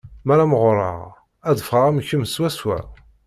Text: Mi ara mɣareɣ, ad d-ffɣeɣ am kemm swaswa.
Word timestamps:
Mi 0.25 0.31
ara 0.33 0.45
mɣareɣ, 0.51 0.99
ad 1.49 1.53
d-ffɣeɣ 1.57 1.85
am 1.87 1.99
kemm 2.07 2.23
swaswa. 2.27 2.77